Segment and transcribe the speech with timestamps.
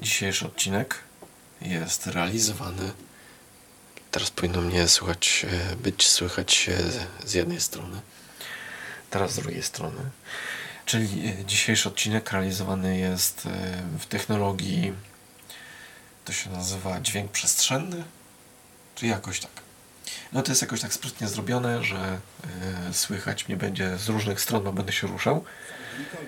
[0.00, 0.98] Dzisiejszy odcinek
[1.60, 2.92] jest realizowany.
[4.10, 6.70] Teraz powinno mnie słychać, e, być słychać
[7.24, 8.00] z jednej strony,
[9.10, 10.00] teraz z drugiej strony.
[10.86, 14.92] Czyli e, dzisiejszy odcinek realizowany jest e, w technologii,
[16.24, 18.04] to się nazywa dźwięk przestrzenny,
[18.94, 19.65] czy jakoś tak.
[20.32, 22.18] No to jest jakoś tak sprytnie zrobione, że
[22.92, 25.44] słychać mnie będzie z różnych stron, bo będę się ruszał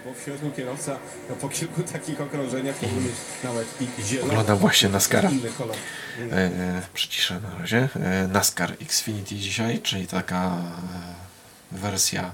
[0.04, 0.98] bo w środku kierowca
[1.30, 4.30] no, po kilku takich okrążeniach mógł mieć nawet i zielony.
[4.30, 5.30] Oglądam właśnie NASCARa.
[5.30, 7.88] E, e, przyciszę na razie.
[7.94, 12.30] E, NASCAR Xfinity dzisiaj, czyli taka e, wersja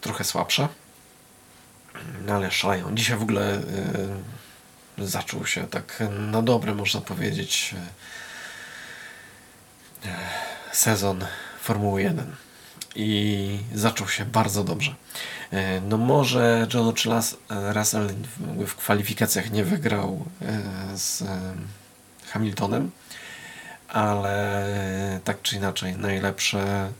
[0.00, 0.68] trochę słabsza.
[2.26, 2.94] No ale szaleją.
[2.94, 3.54] Dzisiaj w ogóle
[4.98, 7.74] e, zaczął się tak na dobre, można powiedzieć,
[10.04, 10.08] e,
[10.76, 11.24] sezon
[11.60, 12.36] Formuły 1
[12.94, 14.94] i zaczął się bardzo dobrze.
[15.50, 17.06] E, no może George
[17.48, 18.08] Russell
[18.66, 21.24] w kwalifikacjach nie wygrał e, z
[22.30, 22.90] Hamiltonem,
[23.88, 26.92] ale tak czy inaczej najlepsze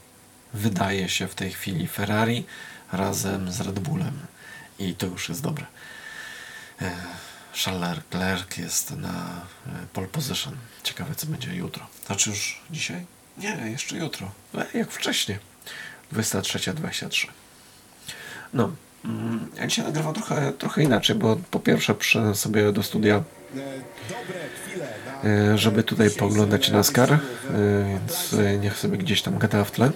[0.54, 2.44] wydaje się w tej chwili Ferrari
[2.92, 4.19] razem z Red Bullem
[4.78, 5.66] i to już jest dobre.
[6.82, 6.91] E,
[7.54, 9.41] Charles Leclerc jest na
[9.92, 10.56] pole position.
[10.82, 11.86] Ciekawe co będzie jutro.
[12.06, 13.16] Znaczy już dzisiaj?
[13.38, 14.30] Nie, jeszcze jutro.
[14.74, 15.38] Jak wcześniej.
[16.12, 17.28] 23.23.
[18.54, 18.70] No,
[19.04, 23.22] mm, ja dzisiaj nagrywam trochę, trochę inaczej, bo po pierwsze przyszedłem sobie do studia,
[25.24, 27.18] e, żeby tutaj poglądać NASCAR, e,
[27.88, 29.90] więc niech sobie gdzieś tam gada w tle.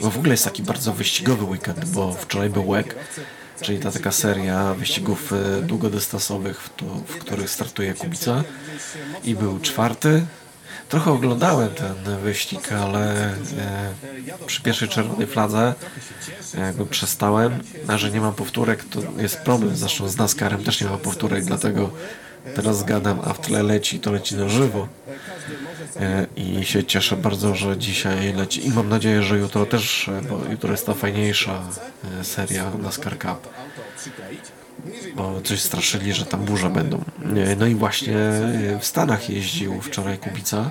[0.00, 2.96] Bo w ogóle jest taki bardzo wyścigowy weekend, bo wczoraj był WEG,
[3.62, 8.44] czyli ta taka seria wyścigów e, długodystansowych, w, to, w których startuje Kubica.
[9.24, 10.22] I był czwarty,
[10.92, 13.34] Trochę oglądałem ten wyścig, ale e,
[14.46, 15.74] przy pierwszej czerwonej fladze
[16.58, 19.76] jakby przestałem, a że nie mam powtórek, to jest problem.
[19.76, 21.90] Zresztą z NASCARem też nie mam powtórek, dlatego
[22.54, 24.88] teraz zgadam, a w tle leci, to leci na żywo.
[25.96, 28.66] E, I się cieszę bardzo, że dzisiaj leci.
[28.66, 31.62] I mam nadzieję, że jutro też, bo jutro jest ta fajniejsza
[32.20, 33.48] e, seria NASCAR Cup
[35.16, 37.04] bo coś straszyli, że tam burze będą.
[37.56, 38.14] No i właśnie
[38.80, 40.70] w Stanach jeździł wczoraj Kubica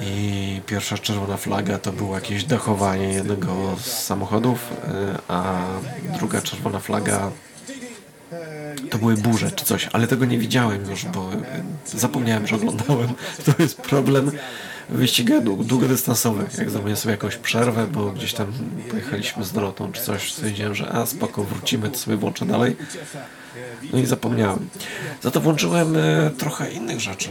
[0.00, 4.72] i pierwsza czerwona flaga to było jakieś dachowanie jednego z samochodów,
[5.28, 5.54] a
[6.18, 7.30] druga czerwona flaga
[8.90, 11.30] to były burze czy coś, ale tego nie widziałem już, bo
[11.86, 13.08] zapomniałem, że oglądałem.
[13.46, 14.30] To jest problem
[14.88, 16.58] wyścigach długodystansowych.
[16.58, 18.52] Jak zrobię sobie jakąś przerwę, bo gdzieś tam
[18.90, 22.76] pojechaliśmy z Dorotą czy coś, stwierdziłem, że a spoko, wrócimy, to sobie włączę dalej.
[23.92, 24.68] No i zapomniałem.
[25.22, 27.28] Za to włączyłem e, trochę innych rzeczy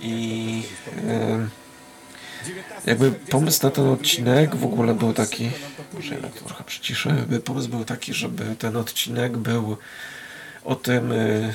[0.00, 0.62] i
[1.08, 1.46] e,
[2.86, 5.50] jakby pomysł na ten odcinek w ogóle był taki,
[5.94, 9.76] może jednak trochę przyciszę, pomysł był taki, żeby ten odcinek był
[10.64, 11.54] o tym, e,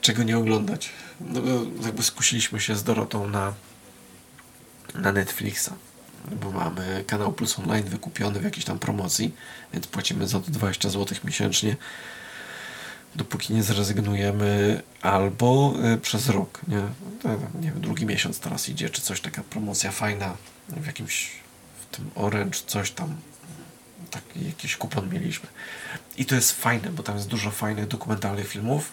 [0.00, 0.90] czego nie oglądać.
[1.20, 1.40] No
[1.84, 3.52] jakby skusiliśmy się z Dorotą na
[4.94, 5.70] na Netflixa,
[6.42, 9.34] bo mamy kanał Plus Online wykupiony w jakiejś tam promocji,
[9.72, 11.76] więc płacimy za to 20 zł miesięcznie,
[13.14, 16.82] dopóki nie zrezygnujemy, albo y, przez rok, nie?
[17.60, 20.36] nie wiem, drugi miesiąc teraz idzie, czy coś, taka promocja fajna
[20.68, 21.30] w jakimś,
[21.80, 23.16] w tym Orange, coś tam,
[24.10, 25.48] taki jakiś kupon mieliśmy.
[26.16, 28.92] I to jest fajne, bo tam jest dużo fajnych dokumentalnych filmów,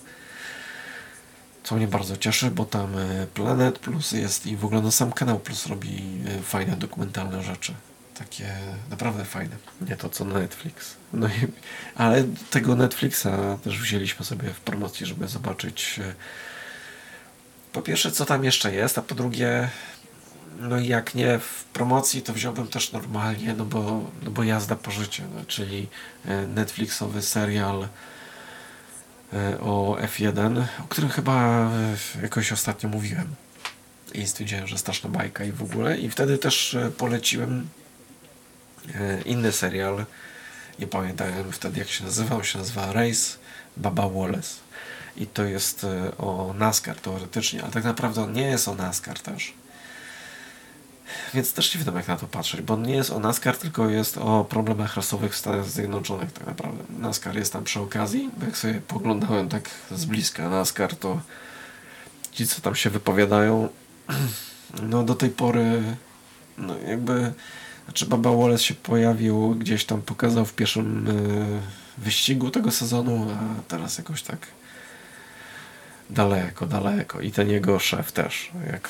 [1.63, 5.11] co mnie bardzo cieszy, bo tam e, Planet Plus jest i w ogóle na sam
[5.11, 7.73] kanał Plus robi e, fajne dokumentalne rzeczy.
[8.15, 8.53] Takie
[8.89, 9.55] naprawdę fajne.
[9.81, 10.95] Nie to co Netflix.
[11.13, 11.31] No i,
[11.95, 13.27] ale tego Netflixa
[13.63, 16.13] też wzięliśmy sobie w promocji, żeby zobaczyć e,
[17.73, 19.69] po pierwsze co tam jeszcze jest, a po drugie
[20.59, 24.91] no jak nie w promocji, to wziąłbym też normalnie, no bo, no bo jazda po
[24.91, 25.87] życiu, no, czyli
[26.47, 27.87] Netflixowy serial
[29.33, 31.69] E, o F1, o którym chyba
[32.15, 33.35] e, jakoś ostatnio mówiłem.
[34.13, 35.97] I stwierdziłem, że straszna bajka i w ogóle.
[35.97, 37.69] I wtedy też e, poleciłem
[39.25, 40.05] inny serial.
[40.79, 42.43] Nie pamiętam wtedy jak się nazywał.
[42.43, 43.37] się nazywa Race
[43.77, 44.55] Baba Wallace.
[45.17, 45.85] I to jest
[46.17, 49.53] o NASCAR teoretycznie, ale tak naprawdę nie jest o NASCAR też.
[51.33, 54.17] Więc też nie wiem jak na to patrzeć, bo nie jest o NASCAR, tylko jest
[54.17, 56.83] o problemach rasowych w Stanach Zjednoczonych tak naprawdę.
[56.99, 61.21] NASCAR jest tam przy okazji, jak sobie poglądałem tak z bliska NASCAR, to
[62.31, 63.69] ci co tam się wypowiadają,
[64.89, 65.83] no do tej pory
[66.57, 67.33] no jakby
[67.85, 71.61] znaczy Baba Wallace się pojawił gdzieś tam, pokazał w pierwszym y,
[71.97, 74.47] wyścigu tego sezonu, a teraz jakoś tak
[76.09, 78.89] daleko, daleko i ten jego szef też, jak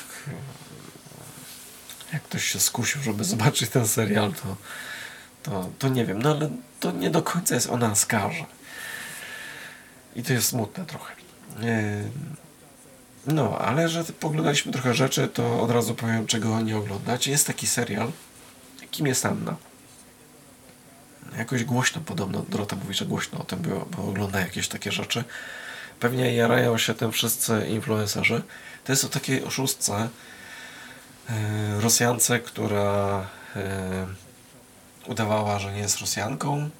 [2.12, 4.56] jak ktoś się skusił, żeby zobaczyć ten serial, to,
[5.42, 6.50] to, to nie wiem, no ale
[6.80, 8.44] to nie do końca jest o NASCARze.
[10.16, 11.14] I to jest smutne trochę.
[11.62, 12.02] E,
[13.26, 17.26] no, ale że poglądaliśmy trochę rzeczy, to od razu powiem, czego nie oglądać.
[17.26, 18.12] Jest taki serial,
[18.90, 19.56] Kim jest Anna?
[21.38, 25.24] Jakoś głośno podobno, Dorota mówi, że głośno o tym było, bo ogląda jakieś takie rzeczy.
[26.00, 28.42] Pewnie jarają się tym wszyscy influencerzy.
[28.84, 30.08] To jest o takiej oszustce,
[31.80, 33.26] Rosjance, która
[33.56, 34.06] e,
[35.06, 36.70] udawała, że nie jest Rosjanką,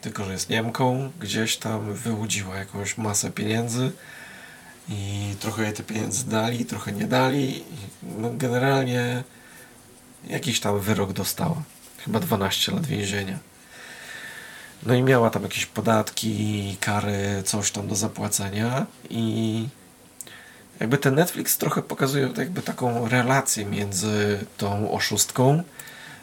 [0.00, 1.10] tylko że jest Niemką.
[1.20, 3.92] Gdzieś tam wyłudziła jakąś masę pieniędzy
[4.88, 7.64] i trochę jej te pieniądze dali, trochę nie dali.
[8.02, 9.24] No, generalnie
[10.28, 11.62] jakiś tam wyrok dostała.
[12.04, 13.38] Chyba 12 lat więzienia.
[14.82, 19.68] No i miała tam jakieś podatki, kary, coś tam do zapłacenia i
[20.80, 25.62] jakby ten Netflix trochę pokazuje jakby taką relację między tą oszustką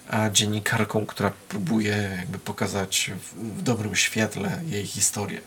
[0.09, 5.41] a dziennikarką, która próbuje jakby pokazać w, dobrym świetle jej historię.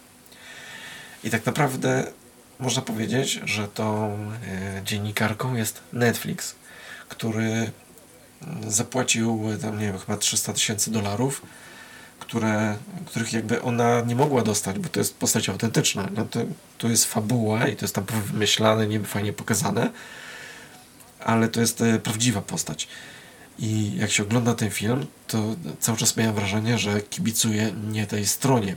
[1.25, 2.07] I tak naprawdę
[2.59, 6.55] można powiedzieć, że tą e, dziennikarką jest Netflix,
[7.09, 7.71] który
[8.67, 11.43] zapłacił tam, nie wiem, chyba 300 tysięcy dolarów,
[12.29, 12.77] które,
[13.07, 16.09] których jakby ona nie mogła dostać, bo to jest postać autentyczna.
[16.17, 16.41] No to,
[16.79, 19.91] to jest fabuła i to jest tam wymyślane, niby fajnie pokazane,
[21.21, 22.89] ale to jest e, prawdziwa postać.
[23.59, 28.27] I jak się ogląda ten film, to cały czas miałem wrażenie, że kibicuję nie tej
[28.27, 28.77] stronie.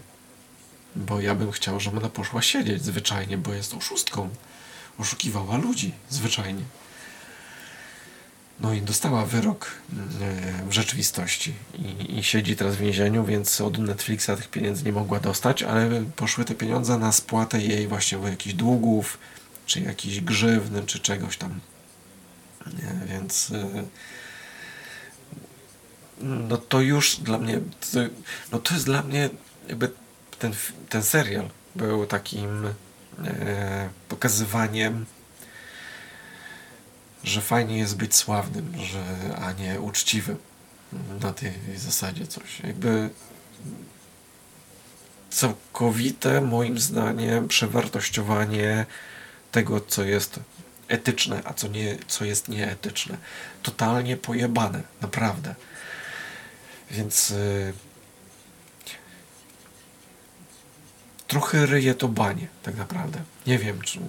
[0.96, 4.30] Bo ja bym chciał, żeby ona poszła siedzieć zwyczajnie, bo jest oszustką.
[4.98, 6.64] Oszukiwała ludzi zwyczajnie.
[8.62, 9.72] No i dostała wyrok
[10.22, 14.92] e, w rzeczywistości I, i, siedzi teraz w więzieniu, więc od Netflixa tych pieniędzy nie
[14.92, 19.18] mogła dostać, ale poszły te pieniądze na spłatę jej właśnie jakichś długów,
[19.66, 21.60] czy jakiś grzywny, czy czegoś tam.
[23.08, 23.84] Więc e,
[26.22, 27.60] no to już dla mnie,
[28.52, 29.30] no to jest dla mnie
[29.70, 29.92] jakby
[30.40, 30.54] ten,
[30.90, 32.68] ten serial był takim
[33.26, 35.06] e, pokazywaniem
[37.24, 39.04] że fajnie jest być sławnym, że,
[39.42, 40.38] a nie uczciwym.
[41.22, 42.60] Na tej zasadzie coś.
[42.60, 43.10] Jakby
[45.30, 48.86] całkowite, moim zdaniem, przewartościowanie
[49.52, 50.40] tego, co jest
[50.88, 53.18] etyczne, a co, nie, co jest nieetyczne.
[53.64, 55.56] Totalnie pojebane, naprawdę.
[56.92, 57.30] Więc.
[57.30, 57.74] Yy,
[61.32, 63.20] trochę ryje to banie, tak naprawdę.
[63.48, 64.00] Nie wiem, czy,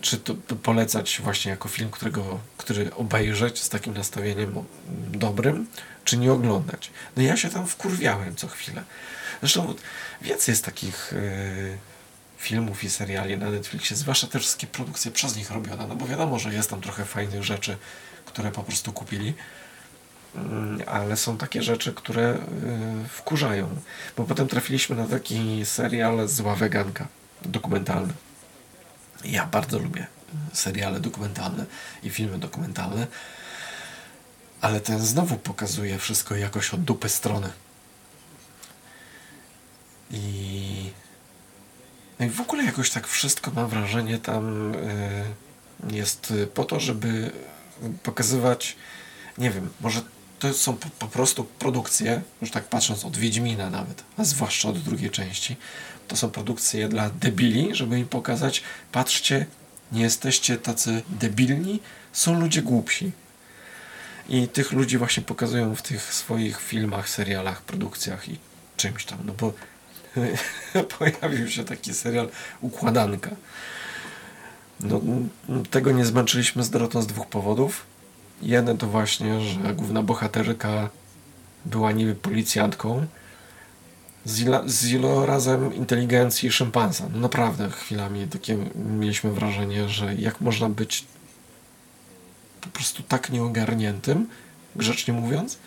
[0.00, 4.64] czy to polecać właśnie jako film, którego, który obejrzeć z takim nastawieniem
[5.10, 5.66] dobrym,
[6.04, 6.90] czy nie oglądać.
[7.16, 8.84] No ja się tam wkurwiałem co chwilę.
[9.40, 9.74] Zresztą
[10.22, 11.78] więcej jest takich yy,
[12.38, 16.38] filmów i seriali na Netflixie, zwłaszcza te wszystkie produkcje przez nich robione, no bo wiadomo,
[16.38, 17.76] że jest tam trochę fajnych rzeczy,
[18.24, 19.34] które po prostu kupili
[20.86, 22.34] ale są takie rzeczy, które
[23.04, 23.68] y, wkurzają.
[24.16, 27.08] Bo potem trafiliśmy na taki serial Zła Weganka,
[27.42, 28.12] dokumentalny.
[29.24, 30.06] Ja bardzo lubię
[30.52, 31.66] seriale dokumentalne
[32.02, 33.06] i filmy dokumentalne,
[34.60, 37.50] ale ten znowu pokazuje wszystko jakoś od dupy strony.
[40.10, 40.90] I,
[42.20, 45.24] no i w ogóle jakoś tak wszystko mam wrażenie tam y,
[45.90, 47.30] jest po to, żeby
[48.02, 48.76] pokazywać,
[49.38, 50.02] nie wiem, może
[50.40, 54.78] to są po, po, prostu produkcje, już tak patrząc od Wiedźmina nawet, a zwłaszcza od
[54.78, 55.56] drugiej części,
[56.08, 58.62] to są produkcje dla debili, żeby im pokazać,
[58.92, 59.46] patrzcie,
[59.92, 61.80] nie jesteście tacy debilni,
[62.12, 63.12] są ludzie głupsi.
[64.28, 68.38] I tych ludzi właśnie pokazują w tych swoich filmach, serialach, produkcjach i
[68.76, 69.52] czymś tam, no bo
[70.98, 72.28] pojawił się taki serial
[72.60, 73.30] Układanka.
[74.80, 75.00] No,
[75.70, 77.89] tego nie zmęczyliśmy z Dorotą z dwóch powodów.
[78.42, 80.90] Jeden to właśnie, że główna bohaterka
[81.64, 83.06] była niby policjantką
[84.24, 87.08] z, z ilorazem inteligencji szympansa.
[87.12, 91.04] No naprawdę chwilami takie mieliśmy wrażenie, że jak można być
[92.60, 94.28] po prostu tak nieogarniętym,
[94.76, 95.58] grzecznie mówiąc,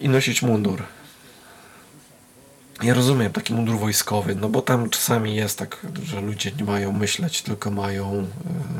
[0.00, 0.82] i nosić mundur.
[2.82, 6.92] Ja rozumiem taki mundur wojskowy, no bo tam czasami jest tak, że ludzie nie mają
[6.92, 8.26] myśleć, tylko mają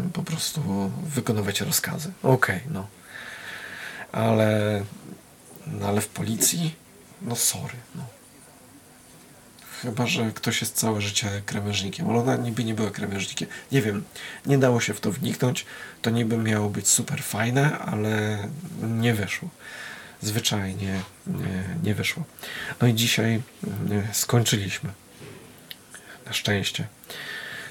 [0.06, 2.12] y, po prostu wykonywać rozkazy.
[2.22, 2.86] Okej, okay, no.
[4.12, 4.82] Ale,
[5.66, 6.74] no ale w policji,
[7.22, 8.02] no sorry, no.
[9.82, 13.48] Chyba, że ktoś jest całe życie kremierznikiem, ale ona niby nie była kremierznikiem.
[13.72, 14.04] Nie wiem,
[14.46, 15.66] nie dało się w to wniknąć.
[16.02, 18.38] To niby miało być super fajne, ale
[18.82, 19.48] nie wyszło
[20.22, 22.24] zwyczajnie nie, nie wyszło.
[22.80, 23.34] No i dzisiaj
[23.90, 24.92] e, skończyliśmy.
[26.26, 26.86] Na szczęście.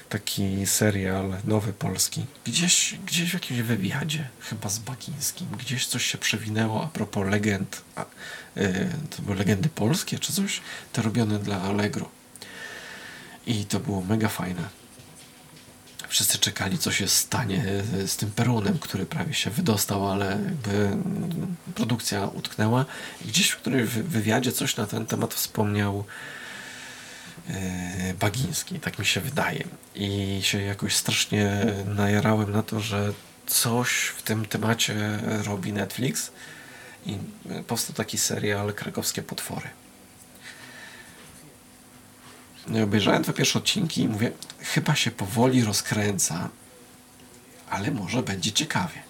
[0.08, 2.26] Taki serial nowy polski.
[2.44, 7.82] Gdzieś, gdzieś w jakimś wywiadzie, chyba z Bakińskim, gdzieś coś się przewinęło a propos legend.
[7.96, 8.04] A,
[8.56, 10.60] yy, to były legendy polskie czy coś?
[10.92, 12.08] Te robione dla Allegro.
[13.46, 14.79] I to było mega fajne.
[16.10, 17.64] Wszyscy czekali, co się stanie
[18.06, 20.96] z tym perunem, który prawie się wydostał, ale jakby
[21.74, 22.84] produkcja utknęła.
[23.24, 26.04] Gdzieś w którymś wywiadzie coś na ten temat wspomniał
[27.48, 29.64] e, Bagiński, tak mi się wydaje.
[29.94, 33.12] I się jakoś strasznie najarałem na to, że
[33.46, 36.30] coś w tym temacie robi Netflix
[37.06, 37.18] i
[37.66, 39.68] powstał taki serial Krakowskie Potwory.
[42.66, 46.48] No obejrzałem dwa pierwsze odcinki i mówię, chyba się powoli rozkręca,
[47.70, 49.02] ale może będzie ciekawie.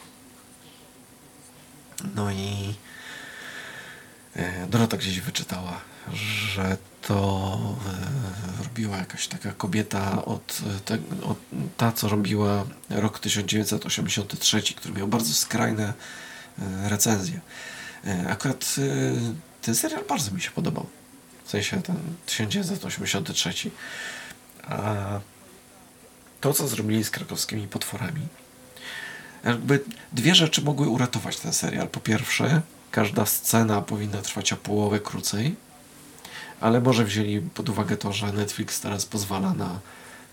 [2.14, 2.75] No i
[4.37, 5.80] e, Dorota gdzieś wyczytała,
[6.12, 7.59] że to
[8.61, 11.38] e, robiła jakaś taka kobieta od, te, od
[11.76, 15.92] ta, co robiła rok 1983, który miał bardzo skrajne
[16.59, 17.40] e, recenzje.
[18.28, 18.76] Akurat
[19.62, 20.87] ten serial bardzo mi się podobał
[21.50, 23.71] w sensie ten 1983.
[24.62, 24.95] A
[26.40, 28.21] to, co zrobili z krakowskimi potworami,
[29.45, 31.88] jakby dwie rzeczy mogły uratować ten serial.
[31.88, 35.57] Po pierwsze, każda scena powinna trwać o połowę krócej,
[36.61, 39.80] ale może wzięli pod uwagę to, że Netflix teraz pozwala na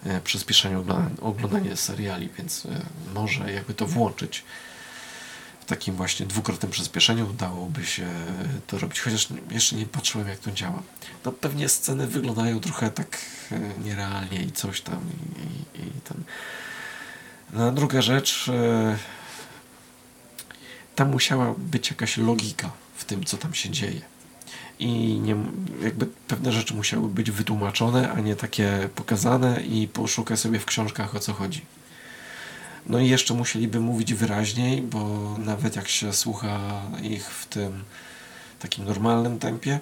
[0.05, 0.83] e, przyspieszenie
[1.21, 2.81] oglądania seriali, więc e,
[3.13, 4.43] może jakby to włączyć
[5.67, 8.07] takim właśnie dwukrotnym przyspieszeniu udałoby się
[8.67, 10.83] to robić, chociaż jeszcze nie patrzyłem jak to działa.
[11.25, 13.17] No pewnie sceny wyglądają trochę tak
[13.51, 16.23] e, nierealnie i coś tam i, i, i ten.
[17.53, 18.97] No, druga rzecz, e,
[20.95, 24.01] tam musiała być jakaś logika w tym, co tam się dzieje.
[24.79, 25.35] I nie,
[25.83, 31.15] jakby pewne rzeczy musiały być wytłumaczone, a nie takie pokazane i poszukaj sobie w książkach
[31.15, 31.61] o co chodzi.
[32.89, 37.83] No i jeszcze musieliby mówić wyraźniej, bo nawet jak się słucha ich w tym
[38.59, 39.79] takim normalnym tempie,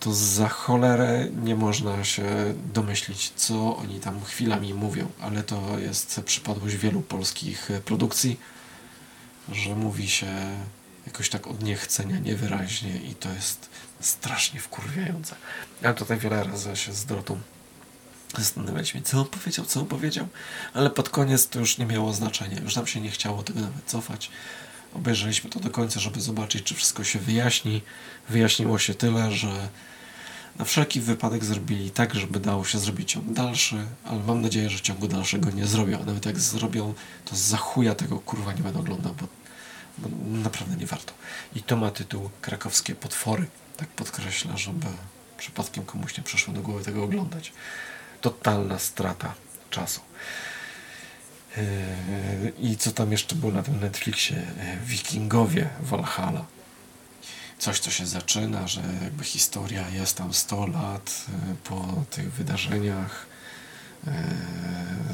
[0.00, 6.20] to za cholerę nie można się domyślić, co oni tam chwilami mówią, ale to jest
[6.24, 8.40] przypadłość wielu polskich produkcji,
[9.52, 10.26] że mówi się
[11.06, 13.68] jakoś tak od niechcenia, niewyraźnie i to jest
[14.00, 15.36] strasznie wkurwiające.
[15.82, 17.40] Ja tutaj wiele razy się z Dorotą
[18.38, 20.28] zastanawiać mnie, co on powiedział, co on powiedział,
[20.74, 23.84] ale pod koniec to już nie miało znaczenia, już nam się nie chciało tego nawet
[23.86, 24.30] cofać.
[24.94, 27.82] Obejrzeliśmy to do końca, żeby zobaczyć, czy wszystko się wyjaśni.
[28.28, 29.68] Wyjaśniło się tyle, że
[30.58, 34.80] na wszelki wypadek zrobili tak, żeby dało się zrobić ciąg dalszy, ale mam nadzieję, że
[34.80, 36.04] ciągu dalszego nie zrobią.
[36.04, 36.94] Nawet jak zrobią,
[37.24, 39.26] to za chuja tego kurwa nie będę oglądał, bo,
[39.98, 40.08] bo
[40.38, 41.12] naprawdę nie warto.
[41.54, 43.46] I to ma tytuł Krakowskie Potwory.
[43.76, 44.86] Tak podkreśla, żeby
[45.38, 47.52] przypadkiem komuś nie przeszło do głowy tego oglądać
[48.20, 49.34] totalna strata
[49.70, 50.00] czasu.
[51.56, 51.62] Yy,
[52.58, 54.36] I co tam jeszcze było na tym Netflixie?
[54.36, 56.44] Yy, Wikingowie Valhalla.
[57.58, 63.30] Coś, co się zaczyna, że jakby historia jest tam 100 lat yy, po tych wydarzeniach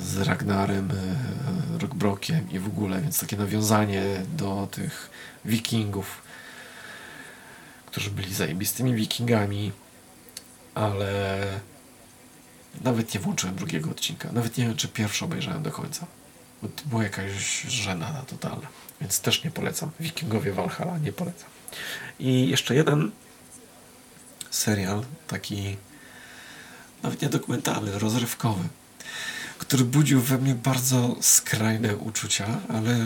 [0.00, 0.92] z Ragnarem,
[1.78, 4.02] Rockbrokiem i w ogóle, więc takie nawiązanie
[4.36, 5.10] do tych
[5.44, 6.22] wikingów,
[7.86, 9.72] którzy byli zajebistymi wikingami,
[10.74, 11.42] ale
[12.84, 14.32] nawet nie włączyłem drugiego odcinka.
[14.32, 16.06] Nawet nie wiem, czy pierwszy obejrzałem do końca.
[16.62, 18.68] Bo to była jakaś żenada totalna.
[19.00, 19.90] Więc też nie polecam.
[20.00, 21.48] Wikingowie Valhalla nie polecam.
[22.18, 23.10] I jeszcze jeden
[24.50, 25.76] serial, taki
[27.02, 28.64] nawet nie dokumentalny, rozrywkowy,
[29.58, 32.98] który budził we mnie bardzo skrajne uczucia, ale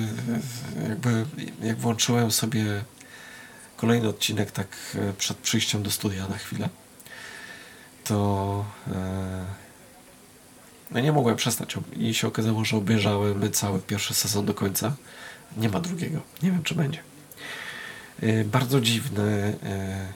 [0.89, 1.27] jakby
[1.63, 2.85] jak włączyłem sobie
[3.77, 6.69] kolejny odcinek tak przed przyjściem do studia na chwilę,
[8.11, 9.45] to e,
[10.91, 14.97] no nie mogłem przestać i się okazało, że obejrzałem cały pierwszy sezon do końca.
[15.57, 16.21] Nie ma drugiego.
[16.43, 17.03] Nie wiem, czy będzie.
[18.23, 20.07] E, bardzo dziwny e,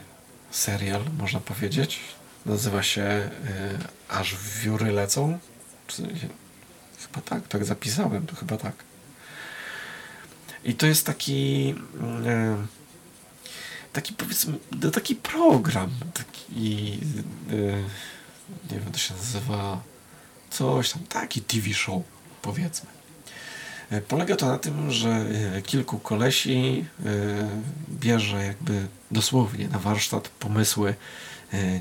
[0.51, 2.01] serial, można powiedzieć.
[2.47, 3.31] Nazywa się
[4.09, 5.39] Aż wióry lecą.
[7.01, 8.75] Chyba tak, tak zapisałem, to chyba tak.
[10.65, 11.75] I to jest taki
[13.95, 16.91] taki powiedzmy, no taki program, taki
[17.51, 17.85] yy,
[18.71, 19.83] nie wiem, to się nazywa
[20.51, 22.03] coś tam, taki TV show,
[22.43, 22.91] powiedzmy.
[23.91, 26.85] E, polega to na tym, że e, kilku kolesi
[27.91, 30.95] bierze jakby dosłownie na warsztat pomysły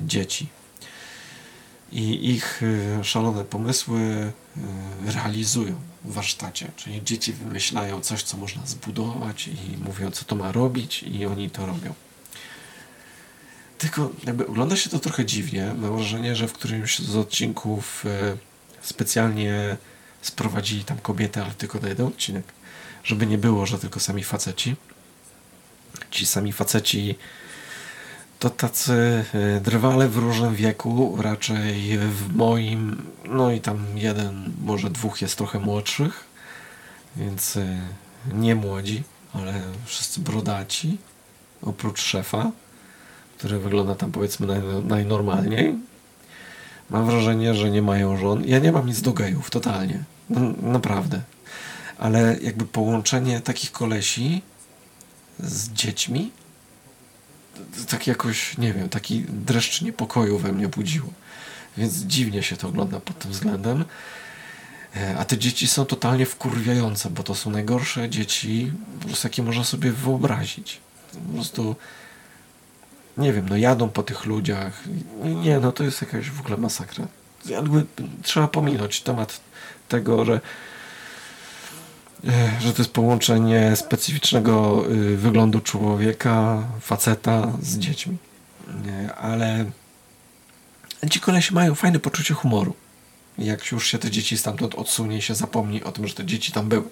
[0.06, 0.48] dzieci.
[1.92, 2.62] I ich
[3.04, 4.32] szalone pomysły
[5.06, 6.72] realizują w warsztacie.
[6.76, 11.50] Czyli dzieci wymyślają coś, co można zbudować i mówią, co to ma robić i oni
[11.50, 11.94] to robią.
[13.78, 15.74] Tylko jakby ogląda się to trochę dziwnie.
[15.78, 18.38] Mam wrażenie, że w którymś z odcinków e,
[18.82, 19.78] specjalnie
[20.22, 22.46] sprowadzili tam kobietę, ale tylko na jeden odcinek.
[23.04, 24.76] Żeby nie było, że tylko sami faceci.
[26.12, 27.16] Ci sami faceci
[28.44, 34.90] to tacy e, drwale w różnym wieku, raczej w moim, no i tam jeden, może
[34.90, 36.24] dwóch jest trochę młodszych,
[37.16, 37.80] więc e,
[38.34, 40.98] nie młodzi, ale wszyscy brodaci,
[41.62, 42.52] oprócz szefa,
[43.38, 45.76] który wygląda tam powiedzmy naj, najnormalniej.
[46.90, 48.46] Mam wrażenie, że nie mają żon.
[48.46, 50.04] Ja nie mam nic do gejów, totalnie.
[50.30, 51.22] No, naprawdę.
[51.98, 54.42] Ale jakby połączenie takich kolesi
[55.40, 56.32] z dziećmi,
[57.90, 61.10] tak jakoś, nie wiem, taki dreszcz niepokoju we mnie budziło.
[61.78, 63.86] Więc dziwnie się to ogląda pod tym względem.
[64.96, 69.44] E, a te dzieci są totalnie wkurwiające, bo to są najgorsze dzieci, po prostu jakie
[69.44, 70.80] można sobie wyobrazić.
[71.12, 71.76] Po prostu,
[73.18, 74.84] nie wiem, no jadą po tych ludziach.
[75.24, 77.08] Nie, no to jest jakaś w ogóle masakra.
[77.46, 77.86] Jakby
[78.24, 79.40] trzeba pominąć temat
[79.88, 80.42] tego, że
[82.60, 88.18] że to jest połączenie specyficznego y, wyglądu człowieka, faceta z dziećmi.
[89.22, 89.66] Ale
[91.10, 92.74] ci kolesi mają fajne poczucie humoru.
[93.38, 96.52] Jak już się te dzieci stamtąd odsunie i się zapomni o tym, że te dzieci
[96.52, 96.84] tam były,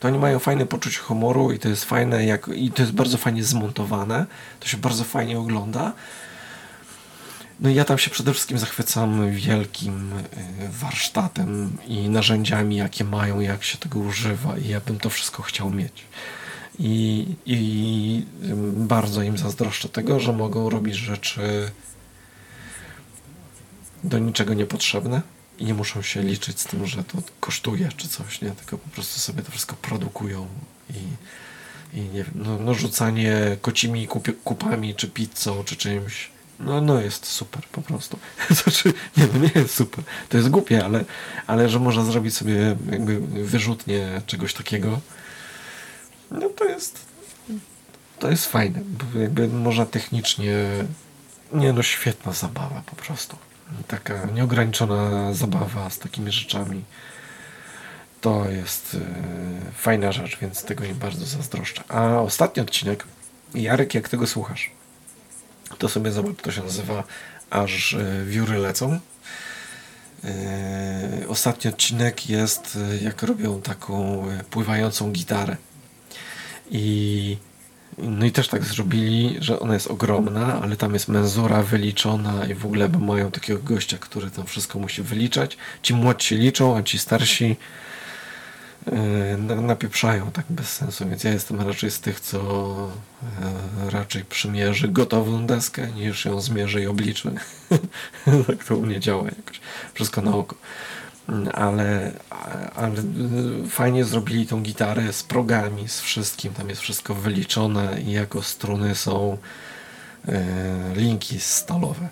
[0.00, 3.18] to oni mają fajne poczucie humoru i to jest fajne, jak, i to jest bardzo
[3.18, 4.26] fajnie zmontowane,
[4.60, 5.92] to się bardzo fajnie ogląda.
[7.60, 10.22] No ja tam się przede wszystkim zachwycam wielkim y,
[10.68, 15.70] warsztatem i narzędziami, jakie mają, jak się tego używa i ja bym to wszystko chciał
[15.70, 16.04] mieć.
[16.78, 18.26] I, I
[18.76, 21.70] bardzo im zazdroszczę tego, że mogą robić rzeczy
[24.04, 25.22] do niczego niepotrzebne
[25.58, 28.50] i nie muszą się liczyć z tym, że to kosztuje czy coś, nie?
[28.50, 30.46] Tylko po prostu sobie to wszystko produkują
[30.90, 34.08] i, i nie wiem, no, no rzucanie kocimi
[34.44, 36.33] kupami, czy pizzą, czy czymś
[36.64, 38.18] no, no jest super po prostu.
[38.62, 40.04] Znaczy, nie, no nie jest super.
[40.28, 41.04] To jest głupie, ale,
[41.46, 45.00] ale że można zrobić sobie jakby wyrzutnie czegoś takiego,
[46.30, 47.14] no to jest
[48.18, 48.80] to jest fajne.
[48.84, 50.54] Bo jakby można technicznie
[51.52, 53.36] nie no, świetna zabawa po prostu.
[53.88, 56.84] Taka nieograniczona zabawa z takimi rzeczami.
[58.20, 61.82] To jest e, fajna rzecz, więc tego im bardzo zazdroszczę.
[61.88, 63.04] A ostatni odcinek,
[63.54, 64.70] Jarek, jak tego słuchasz?
[65.78, 67.04] To sobie zobacz, to się nazywa
[67.50, 69.00] Aż e, wióry lecą.
[70.24, 75.56] E, ostatni odcinek jest, e, jak robią taką pływającą gitarę.
[76.70, 77.36] I
[77.98, 82.54] no i też tak zrobili, że ona jest ogromna, ale tam jest menzura wyliczona i
[82.54, 85.56] w ogóle mają takiego gościa, który tam wszystko musi wyliczać.
[85.82, 87.56] Ci młodsi liczą, a ci starsi Yy,
[89.62, 92.40] napieprzają tak bez sensu, więc ja jestem raczej z tych, co
[93.86, 97.30] e, raczej przymierzy gotową deskę, niż ją zmierzy i obliczy.
[98.46, 99.60] tak to u mnie działa jakoś.
[99.94, 100.56] Wszystko na oko.
[101.52, 102.12] Ale,
[102.76, 102.94] ale
[103.70, 106.52] fajnie zrobili tą gitarę z progami, z wszystkim.
[106.54, 109.38] Tam jest wszystko wyliczone i jako struny są
[110.94, 112.08] linki stalowe.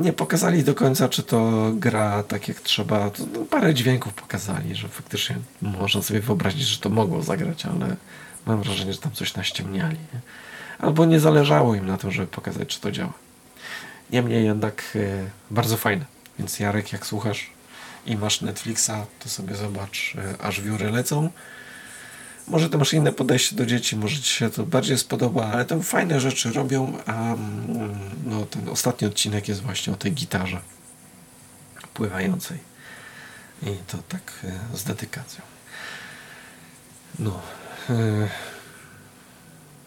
[0.00, 3.10] Nie pokazali do końca, czy to gra tak jak trzeba.
[3.32, 7.96] No, parę dźwięków pokazali, że faktycznie można sobie wyobrazić, że to mogło zagrać, ale
[8.46, 9.96] mam wrażenie, że tam coś naściemniali.
[10.14, 10.20] Nie?
[10.78, 13.12] Albo nie zależało im na tym, żeby pokazać, czy to działa.
[14.10, 16.04] Niemniej jednak e, bardzo fajne.
[16.38, 17.50] Więc Jarek, jak słuchasz
[18.06, 21.30] i masz Netflixa, to sobie zobacz, e, aż wióry lecą.
[22.50, 25.82] Może ty masz inne podejście do dzieci, może ci się to bardziej spodoba, ale tam
[25.82, 30.60] fajne rzeczy robią, a mm, no, ten ostatni odcinek jest właśnie o tej gitarze
[31.94, 32.58] pływającej.
[33.62, 35.42] I to tak e, z dedykacją.
[37.18, 37.40] No.
[37.90, 38.28] E,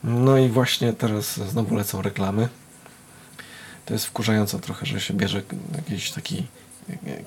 [0.04, 2.50] no i właśnie teraz znowu lecą reklamy.
[3.86, 5.42] To jest wkurzające trochę, że się bierze
[5.76, 6.48] jakiś taki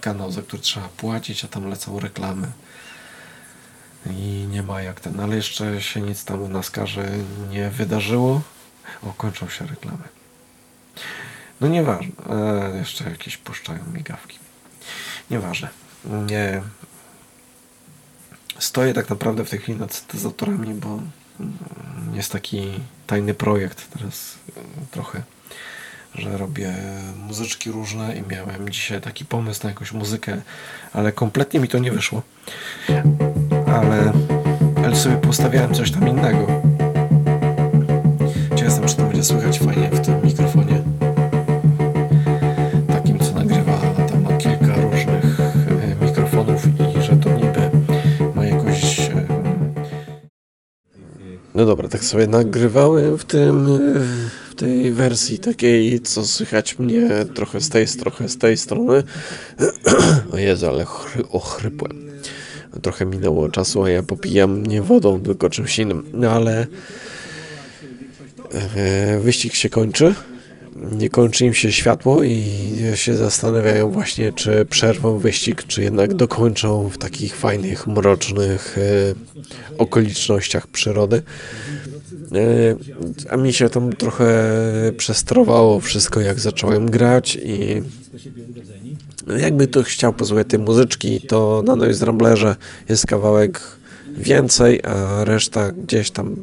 [0.01, 2.53] kanał, za który trzeba płacić, a tam lecą reklamy
[4.11, 7.09] i nie ma jak ten, ale jeszcze się nic tam u nas karze
[7.51, 8.43] nie wydarzyło.
[9.03, 10.05] O, kończą się reklamy.
[11.61, 14.39] No nieważne, e, jeszcze jakieś puszczają migawki.
[15.31, 15.69] Nieważne.
[16.27, 16.63] Nie.
[18.59, 21.01] Stoję tak naprawdę w tej chwili nad syntezatorami, bo
[22.15, 25.23] jest taki tajny projekt teraz e, trochę,
[26.15, 26.75] że robię
[27.17, 30.43] muzyczki różne i miałem dzisiaj taki pomysł na jakąś muzykę,
[30.93, 32.23] ale kompletnie mi to nie wyszło
[33.75, 34.13] ale,
[34.85, 36.47] ale sobie postawiałem coś tam innego.
[38.57, 40.83] Ciekaw jestem, czy to będzie słychać fajnie w tym mikrofonie.
[42.89, 47.71] Takim, co nagrywa, tam ma kilka różnych e, mikrofonów i że to niby
[48.35, 49.01] ma jakoś...
[49.01, 49.27] E,
[51.55, 53.67] no dobra, tak sobie nagrywałem w tym,
[54.51, 59.03] w tej wersji takiej, co słychać mnie trochę z tej, trochę z tej strony.
[60.33, 60.87] O Jezu, ale
[61.31, 62.14] ochrypłem
[62.83, 66.07] trochę minęło czasu, a ja popijam nie wodą, tylko czymś innym.
[66.13, 66.67] No ale
[68.77, 70.15] e, wyścig się kończy.
[70.93, 72.45] Nie kończy im się światło i
[72.95, 79.15] się zastanawiają właśnie, czy przerwą wyścig, czy jednak dokończą w takich fajnych, mrocznych e,
[79.79, 81.23] okolicznościach przyrody.
[82.33, 82.77] E,
[83.31, 84.53] A mi się tam trochę
[84.97, 87.83] przestrowało wszystko, jak zacząłem grać i
[89.27, 92.57] jakby to chciał posłuchać tej muzyczki, to na Noise Ramblerze
[92.89, 93.61] jest kawałek
[94.17, 96.37] więcej, a reszta gdzieś tam,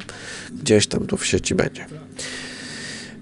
[0.62, 1.86] gdzieś tam tu w sieci będzie.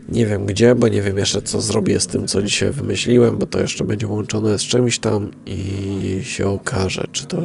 [0.08, 3.46] Nie wiem gdzie, bo nie wiem jeszcze co zrobię z tym, co dzisiaj wymyśliłem, bo
[3.46, 7.42] to jeszcze będzie łączone z czymś tam i się okaże, czy to,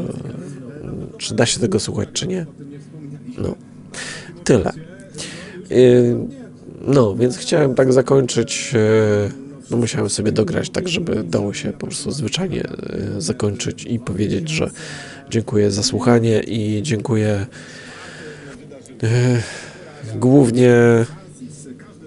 [1.17, 2.45] czy da się tego słuchać, czy nie.
[3.37, 3.55] No,
[4.43, 4.73] tyle.
[5.69, 6.45] Yy,
[6.87, 8.73] No, więc chciałem tak zakończyć.
[9.71, 12.63] No, musiałem sobie dograć tak, żeby dało się po prostu zwyczajnie
[13.15, 14.71] yy, zakończyć i powiedzieć, że
[15.29, 17.45] dziękuję za słuchanie i dziękuję
[19.01, 19.09] yy,
[20.15, 20.75] głównie.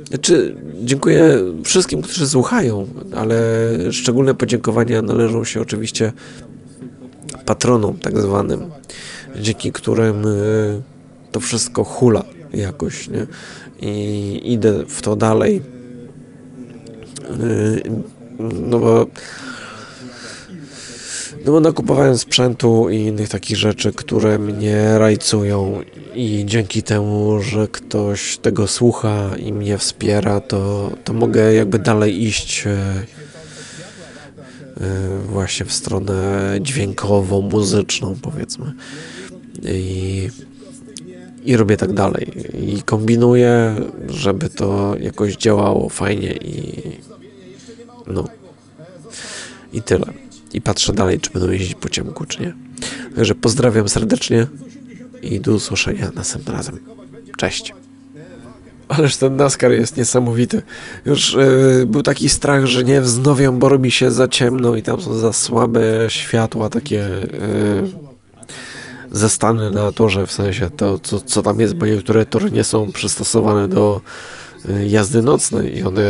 [0.08, 3.38] Znaczy, dziękuję wszystkim, którzy słuchają, ale
[3.90, 6.12] szczególne podziękowania należą się oczywiście
[7.44, 8.60] patronom, tak zwanym,
[9.40, 10.82] dzięki którym yy,
[11.32, 13.26] to wszystko hula jakoś, nie?
[13.80, 15.77] I idę w to dalej.
[18.40, 19.06] No bo
[21.44, 25.80] no bo nakupowałem sprzętu i innych takich rzeczy, które mnie rajcują
[26.14, 32.22] i dzięki temu, że ktoś tego słucha i mnie wspiera, to, to mogę jakby dalej
[32.22, 33.04] iść e, e,
[35.28, 38.72] właśnie w stronę dźwiękową, muzyczną powiedzmy.
[39.62, 40.28] I
[41.44, 42.32] i robię tak dalej.
[42.66, 43.74] I kombinuję,
[44.08, 46.82] żeby to jakoś działało fajnie i
[48.10, 48.28] no.
[49.72, 50.06] I tyle.
[50.52, 52.54] I patrzę dalej, czy będą jeździć po ciemku, czy nie.
[53.16, 54.46] Także pozdrawiam serdecznie
[55.22, 56.78] i do usłyszenia następnym razem.
[57.36, 57.74] Cześć.
[58.88, 60.62] Ależ ten NASCAR jest niesamowity.
[61.06, 65.00] Już yy, był taki strach, że nie wznowią, bo robi się za ciemno i tam
[65.00, 67.92] są za słabe światła, takie yy,
[69.12, 72.92] zastany na torze, w sensie to, co, co tam jest, bo niektóre tory nie są
[72.92, 74.00] przystosowane do
[74.86, 76.02] jazdy nocnej i one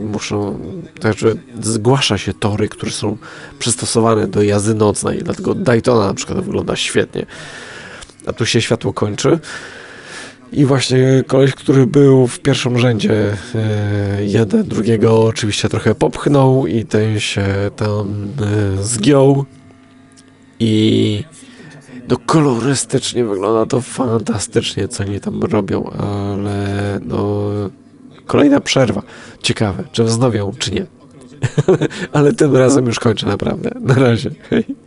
[0.00, 0.58] muszą,
[1.00, 3.16] także zgłasza się tory, które są
[3.58, 7.26] przystosowane do jazdy nocnej, dlatego Daytona na przykład wygląda świetnie,
[8.26, 9.38] a tu się światło kończy.
[10.52, 13.32] I właśnie koleś, który był w pierwszym rzędzie,
[14.20, 17.44] y, jeden drugiego oczywiście trochę popchnął i ten się
[17.76, 18.28] tam
[18.78, 19.44] y, zgiął.
[20.60, 21.24] I
[22.08, 27.50] no kolorystycznie wygląda to fantastycznie, co oni tam robią, ale no
[28.26, 29.02] kolejna przerwa.
[29.42, 30.86] Ciekawe, czy wznowią, czy nie.
[32.12, 33.70] ale tym razem już kończę naprawdę.
[33.80, 34.30] Na razie.
[34.50, 34.85] Hej.